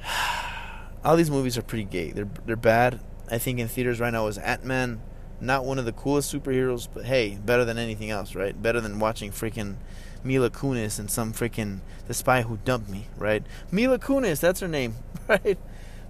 [1.05, 2.11] all these movies are pretty gay.
[2.11, 3.01] They're they're bad.
[3.31, 5.03] I think in theaters right now is Ant Man,
[5.43, 8.61] not one of the coolest superheroes, but hey, better than anything else, right?
[8.61, 9.77] Better than watching freaking
[10.25, 13.45] Mila Kunis and some freaking The Spy Who Dumped Me, right?
[13.71, 14.97] Mila Kunis, that's her name,
[15.29, 15.59] right?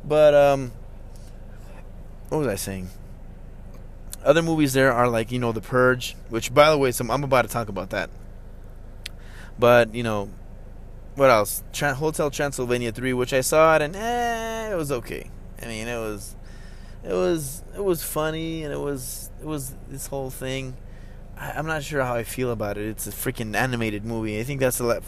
[0.05, 0.73] But um,
[2.29, 2.89] what was I saying?
[4.25, 7.25] Other movies there are like you know The Purge, which by the way, some I'm
[7.25, 8.11] about to talk about that.
[9.59, 10.31] But you know,
[11.15, 11.63] what else?
[11.73, 15.31] Tra- Hotel Transylvania three, which I saw it and eh, it was okay.
[15.61, 16.35] I mean, it was,
[17.05, 20.77] it was, it was funny and it was, it was this whole thing.
[21.43, 22.87] I, am not sure how I feel about it.
[22.87, 24.39] It's a freaking animated movie.
[24.39, 25.03] I think that's the,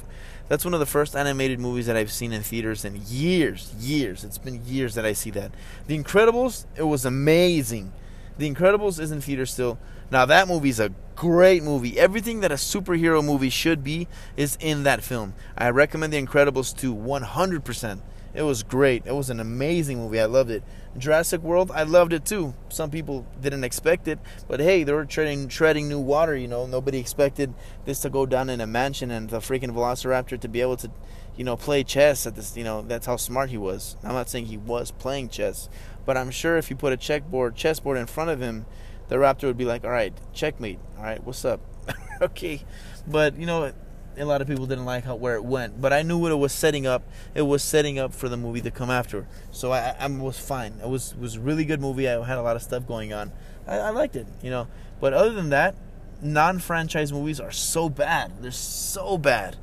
[0.48, 4.24] that's one of the first animated movies that I've seen in theaters in years, years.
[4.24, 5.52] It's been years that I see that.
[5.86, 7.92] The Incredibles, it was amazing.
[8.36, 9.78] The Incredibles is in theaters still.
[10.10, 12.00] Now that movie's a great movie.
[12.00, 15.34] Everything that a superhero movie should be is in that film.
[15.56, 18.00] I recommend The Incredibles to 100%.
[18.34, 19.06] It was great.
[19.06, 20.20] It was an amazing movie.
[20.20, 20.64] I loved it.
[20.98, 22.54] Jurassic World, I loved it too.
[22.68, 24.18] Some people didn't expect it,
[24.48, 26.36] but hey, they were treading treading new water.
[26.36, 30.38] You know, nobody expected this to go down in a mansion and the freaking Velociraptor
[30.40, 30.90] to be able to,
[31.36, 32.56] you know, play chess at this.
[32.56, 33.96] You know, that's how smart he was.
[34.02, 35.68] I'm not saying he was playing chess,
[36.04, 38.66] but I'm sure if you put a checkboard, chessboard in front of him,
[39.08, 40.78] the raptor would be like, "All right, checkmate.
[40.96, 41.60] All right, what's up?"
[42.20, 42.64] okay,
[43.06, 43.72] but you know,
[44.16, 45.80] a lot of people didn't like how where it went.
[45.80, 47.02] But I knew what it was setting up.
[47.34, 49.26] It was setting up for the movie to come after.
[49.50, 50.74] So I, I was fine.
[50.82, 52.08] It was was a really good movie.
[52.08, 53.32] I had a lot of stuff going on.
[53.66, 54.68] I, I liked it, you know.
[55.00, 55.74] But other than that,
[56.22, 58.42] non-franchise movies are so bad.
[58.42, 59.56] They're so bad.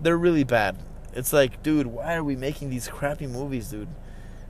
[0.00, 0.76] They're really bad.
[1.12, 3.88] It's like, dude, why are we making these crappy movies, dude?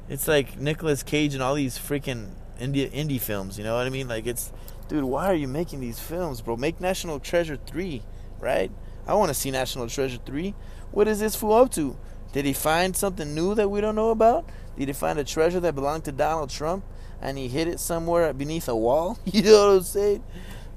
[0.09, 3.59] It's like Nicolas Cage and all these freaking indie indie films.
[3.59, 4.09] You know what I mean?
[4.09, 4.53] Like it's,
[4.89, 6.57] dude, why are you making these films, bro?
[6.57, 8.03] Make National Treasure three,
[8.39, 8.71] right?
[9.11, 10.55] I want to see National Treasure three.
[10.93, 11.97] What is this fool up to?
[12.33, 14.49] Did he find something new that we don't know about?
[14.79, 16.85] Did he find a treasure that belonged to Donald Trump
[17.21, 19.19] and he hid it somewhere beneath a wall?
[19.25, 20.25] You know what I'm saying?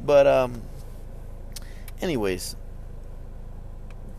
[0.04, 0.64] But um
[2.02, 2.56] anyways,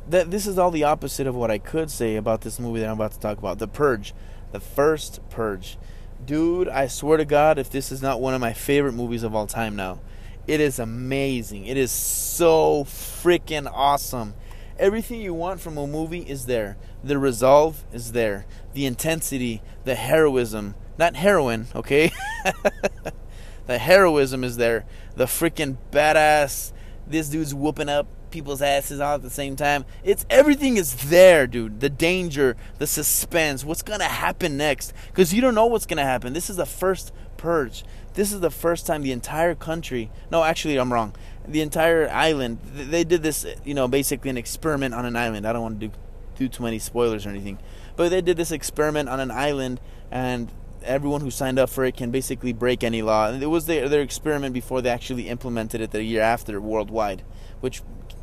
[0.08, 2.86] that this is all the opposite of what I could say about this movie that
[2.86, 3.58] I'm about to talk about.
[3.58, 4.14] The Purge.
[4.52, 5.76] The first Purge.
[6.24, 9.34] Dude, I swear to God, if this is not one of my favorite movies of
[9.34, 9.98] all time now,
[10.46, 11.66] it is amazing.
[11.66, 14.34] It is so freaking awesome.
[14.78, 16.76] Everything you want from a movie is there.
[17.02, 18.44] The resolve is there.
[18.72, 22.10] The intensity, the heroism, not heroin, okay?
[23.66, 24.84] the heroism is there.
[25.16, 26.72] The freaking badass.
[27.06, 29.84] This dude's whooping up people's asses all at the same time.
[30.02, 31.78] It's everything is there, dude.
[31.78, 34.92] The danger, the suspense, what's gonna happen next?
[35.06, 36.32] Because you don't know what's gonna happen.
[36.32, 37.84] This is the first purge.
[38.14, 40.10] This is the first time the entire country.
[40.30, 41.14] No, actually, I'm wrong.
[41.46, 42.58] The entire island.
[42.62, 45.46] They did this, you know, basically an experiment on an island.
[45.46, 45.94] I don't want to do
[46.36, 47.58] do too many spoilers or anything,
[47.94, 50.50] but they did this experiment on an island, and
[50.82, 53.28] everyone who signed up for it can basically break any law.
[53.28, 57.22] And it was their their experiment before they actually implemented it the year after worldwide,
[57.60, 57.82] which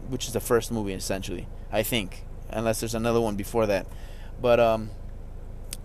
[0.09, 3.87] which is the first movie essentially, I think, unless there's another one before that.
[4.41, 4.89] But um,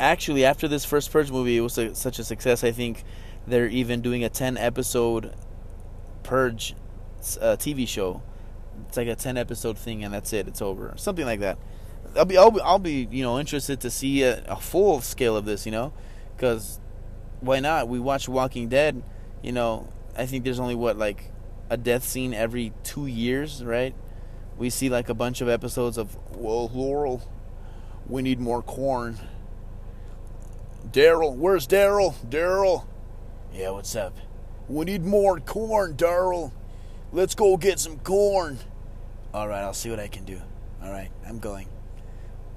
[0.01, 2.64] actually, after this first Purge movie, it was a, such a success.
[2.64, 3.05] I think
[3.46, 5.35] they're even doing a ten episode
[6.22, 6.74] Purge
[7.40, 8.22] uh, TV show.
[8.88, 10.48] It's like a ten episode thing, and that's it.
[10.48, 11.59] It's over, something like that.
[12.16, 15.37] I'll be, I'll be, I'll be you know, interested to see a, a full scale
[15.37, 15.92] of this, you know,
[16.37, 16.80] because
[17.40, 17.88] why not?
[17.88, 19.02] We watch Walking Dead,
[19.42, 19.88] you know.
[20.16, 21.30] I think there's only what like
[21.68, 23.94] a death scene every two years, right?
[24.56, 27.22] We see like a bunch of episodes of well, Laurel,
[28.09, 29.18] we need more corn.
[30.90, 32.14] Daryl, where's Daryl?
[32.28, 32.87] Daryl,
[33.57, 34.14] yeah, what's up?
[34.69, 36.53] We need more corn, Daryl.
[37.12, 38.59] Let's go get some corn.
[39.33, 40.40] All right, I'll see what I can do.
[40.83, 41.69] All right, I'm going.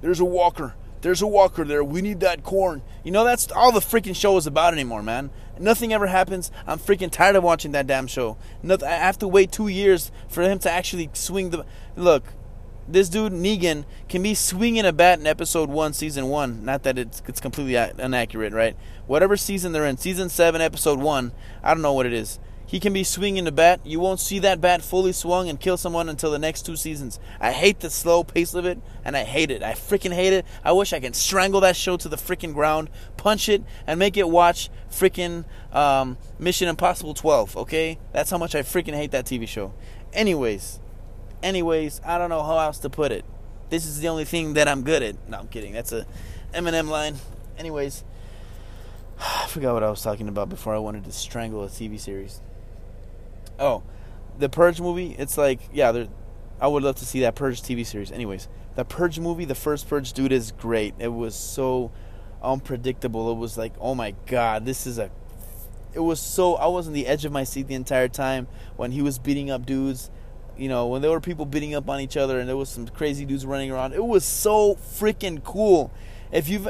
[0.01, 0.75] There's a walker.
[1.01, 1.83] There's a walker there.
[1.83, 2.81] We need that corn.
[3.05, 5.29] You know, that's all the freaking show is about anymore, man.
[5.57, 6.51] Nothing ever happens.
[6.67, 8.37] I'm freaking tired of watching that damn show.
[8.61, 11.65] Nothing, I have to wait two years for him to actually swing the.
[11.95, 12.25] Look,
[12.91, 16.65] this dude Negan can be swinging a bat in episode one, season one.
[16.65, 18.75] Not that it's it's completely inaccurate, right?
[19.07, 21.31] Whatever season they're in, season seven, episode one.
[21.63, 22.39] I don't know what it is.
[22.69, 23.79] He can be swinging a bat.
[23.83, 27.19] You won't see that bat fully swung and kill someone until the next two seasons.
[27.39, 29.63] I hate the slow pace of it, and I hate it.
[29.63, 30.45] I freaking hate it.
[30.63, 34.17] I wish I could strangle that show to the freaking ground, punch it, and make
[34.17, 37.57] it watch freaking um, Mission Impossible 12.
[37.57, 39.73] Okay, that's how much I freaking hate that TV show.
[40.13, 40.79] Anyways,
[41.43, 43.25] anyways, I don't know how else to put it.
[43.69, 45.29] This is the only thing that I'm good at.
[45.29, 45.73] No, I'm kidding.
[45.73, 46.05] That's a
[46.53, 47.15] Eminem line.
[47.57, 48.03] Anyways,
[49.19, 52.41] I forgot what I was talking about before I wanted to strangle a TV series.
[53.59, 53.83] Oh,
[54.37, 55.15] the Purge movie.
[55.17, 56.05] It's like yeah,
[56.59, 58.11] I would love to see that Purge TV series.
[58.11, 60.95] Anyways, the Purge movie, the first Purge dude is great.
[60.97, 61.91] It was so
[62.41, 63.31] unpredictable.
[63.31, 65.11] It was like, oh my god, this is a.
[65.93, 68.47] It was so I was on the edge of my seat the entire time
[68.77, 70.09] when he was beating up dudes.
[70.59, 72.85] You know, when there were people beating up on each other and there was some
[72.89, 73.93] crazy dudes running around.
[73.93, 75.89] It was so freaking cool.
[76.33, 76.67] If you've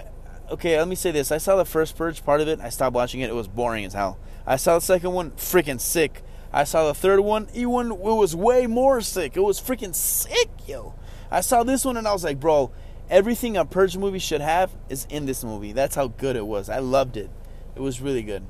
[0.52, 1.32] okay, let me say this.
[1.32, 2.60] I saw the first Purge part of it.
[2.60, 3.30] I stopped watching it.
[3.30, 4.20] It was boring as hell.
[4.46, 6.22] I saw the second one, freaking sick.
[6.54, 7.48] I saw the third one.
[7.54, 9.36] Even it was way more sick.
[9.36, 10.94] It was freaking sick, yo.
[11.32, 12.72] I saw this one and I was like, bro,
[13.10, 15.72] everything a Purge movie should have is in this movie.
[15.72, 16.70] That's how good it was.
[16.70, 17.30] I loved it.
[17.76, 18.46] It was really good.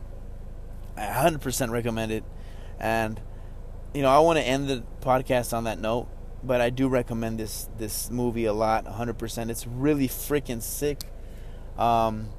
[0.97, 2.23] I 100% recommend it.
[2.79, 3.19] And
[3.93, 6.07] you know, I want to end the podcast on that note,
[6.43, 9.49] but I do recommend this this movie a lot, 100%.
[9.49, 11.01] It's really freaking sick.
[11.77, 12.29] Um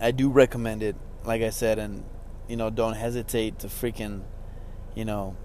[0.00, 2.04] I do recommend it, like I said, and
[2.48, 4.22] you know, don't hesitate to freaking,
[4.94, 5.36] you know,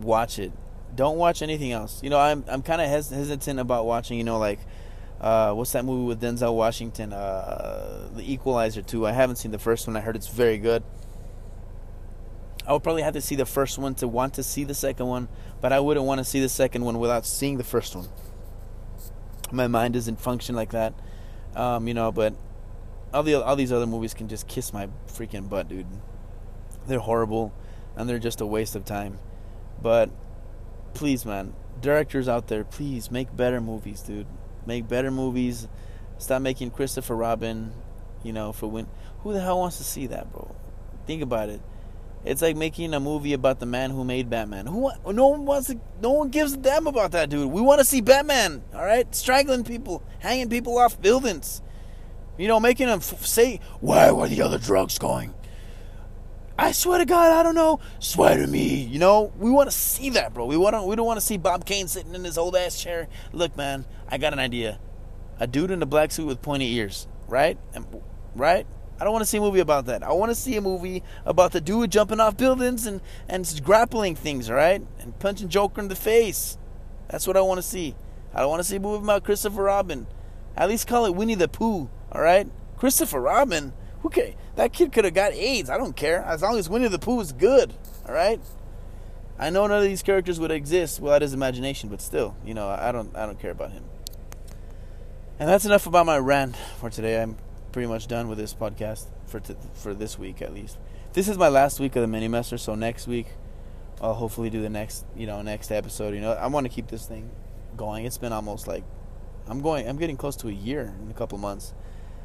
[0.00, 0.52] watch it.
[0.94, 2.02] Don't watch anything else.
[2.02, 4.18] You know, I'm I'm kind of hes- hesitant about watching.
[4.18, 4.60] You know, like
[5.20, 7.12] uh, what's that movie with Denzel Washington?
[7.12, 9.06] Uh, the Equalizer 2.
[9.06, 9.96] I haven't seen the first one.
[9.96, 10.82] I heard it's very good.
[12.66, 15.06] I would probably have to see the first one to want to see the second
[15.06, 15.28] one,
[15.60, 18.08] but I wouldn't want to see the second one without seeing the first one.
[19.52, 20.94] My mind doesn't function like that,
[21.54, 22.10] um, you know.
[22.10, 22.34] But
[23.12, 25.86] all the all these other movies can just kiss my freaking butt, dude.
[26.86, 27.52] They're horrible,
[27.96, 29.18] and they're just a waste of time.
[29.82, 30.10] But
[30.94, 34.26] please, man, directors out there, please make better movies, dude.
[34.66, 35.68] Make better movies.
[36.16, 37.72] Stop making Christopher Robin,
[38.22, 38.86] you know, for when.
[39.18, 40.54] Who the hell wants to see that, bro?
[41.06, 41.60] Think about it.
[42.24, 44.66] It's like making a movie about the man who made Batman.
[44.66, 47.50] Who no one wants to, no one gives a damn about that dude.
[47.50, 49.12] We want to see Batman, all right?
[49.14, 51.60] Strangling people, hanging people off buildings.
[52.38, 55.34] You know, making them f- say, "Where were the other drugs going?"
[56.58, 57.80] I swear to God, I don't know.
[57.98, 59.32] Swear to me, you know.
[59.38, 60.46] We want to see that, bro.
[60.46, 60.86] We want.
[60.86, 63.08] We don't want to see Bob Kane sitting in his old ass chair.
[63.32, 64.80] Look, man, I got an idea.
[65.38, 67.58] A dude in a black suit with pointy ears, right?
[67.74, 67.86] And,
[68.34, 68.66] right?
[68.98, 70.02] I don't want to see a movie about that.
[70.02, 74.14] I want to see a movie about the dude jumping off buildings and and grappling
[74.14, 74.82] things, right?
[75.00, 76.58] And punching Joker in the face.
[77.08, 77.96] That's what I want to see.
[78.32, 80.06] I don't want to see a movie about Christopher Robin.
[80.56, 82.48] At least call it Winnie the Pooh, all right?
[82.76, 83.72] Christopher Robin.
[84.04, 85.70] Okay, that kid could have got AIDS.
[85.70, 87.74] I don't care as long as Winnie the Pooh is good,
[88.06, 88.40] all right?
[89.38, 92.68] I know none of these characters would exist without his imagination, but still, you know,
[92.68, 93.84] I don't I don't care about him.
[95.38, 97.20] And that's enough about my rant for today.
[97.20, 97.36] I'm
[97.74, 100.78] pretty much done with this podcast for t- for this week at least.
[101.12, 103.26] This is my last week of the mini master, so next week
[104.00, 106.14] I'll hopefully do the next you know next episode.
[106.14, 107.32] You know, I want to keep this thing
[107.76, 108.04] going.
[108.06, 108.84] It's been almost like
[109.48, 109.88] I'm going.
[109.88, 111.74] I'm getting close to a year in a couple months,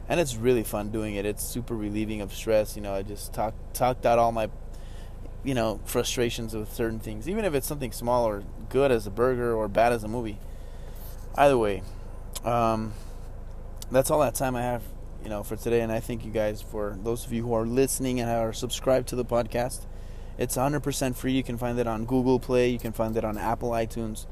[0.08, 1.26] and it's really fun doing it.
[1.26, 2.76] It's super relieving of stress.
[2.76, 4.52] You know, I just talk talked out all my
[5.44, 9.12] you know frustrations with certain things, even if it's something small or good as a
[9.12, 10.38] burger or bad as a movie.
[11.34, 11.82] Either way,
[12.46, 12.94] um,
[13.90, 14.84] that's all that time I have
[15.24, 15.82] you know, for today.
[15.82, 19.08] And I thank you guys for those of you who are listening and are subscribed
[19.10, 19.86] to the podcast.
[20.38, 21.34] It's 100% free.
[21.34, 22.70] You can find it on Google Play.
[22.70, 24.26] You can find it on Apple iTunes.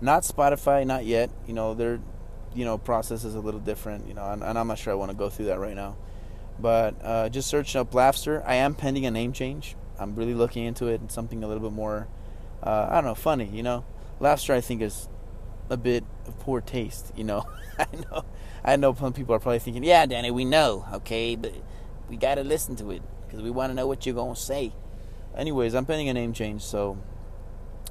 [0.00, 1.30] Not Spotify, not yet.
[1.46, 2.00] You know, their,
[2.54, 4.06] you know, process is a little different.
[4.06, 5.96] You know, and, and I'm not sure I want to go through that right now.
[6.58, 8.42] But uh, just search up Laughster.
[8.46, 9.74] I am pending a name change.
[9.98, 12.08] I'm really looking into it and something a little bit more,
[12.62, 13.46] uh, I don't know, funny.
[13.46, 13.84] You know,
[14.20, 15.08] Laughster I think is
[15.70, 17.12] a bit of poor taste.
[17.16, 17.44] You know,
[17.78, 18.24] I know
[18.64, 21.52] I know some people are probably thinking, yeah, Danny, we know, okay, but
[22.08, 24.40] we got to listen to it because we want to know what you're going to
[24.40, 24.72] say.
[25.36, 26.96] Anyways, I'm planning a name change, so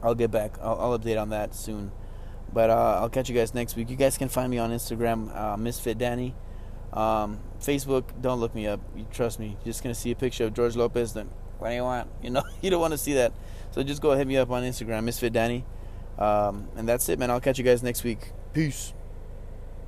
[0.02, 0.58] I'll get back.
[0.62, 1.92] I'll, I'll update on that soon.
[2.52, 3.90] But uh, I'll catch you guys next week.
[3.90, 6.36] You guys can find me on Instagram, uh, Misfit Danny.
[6.92, 8.80] Um, Facebook, don't look me up.
[8.96, 9.48] You trust me.
[9.48, 11.14] You're just gonna see a picture of George Lopez.
[11.14, 12.10] Then what do you want?
[12.22, 13.34] You know, you don't want to see that.
[13.72, 15.66] So just go hit me up on Instagram, Misfit Danny.
[16.20, 17.32] Um, and that's it, man.
[17.32, 18.32] I'll catch you guys next week.
[18.54, 18.94] Peace.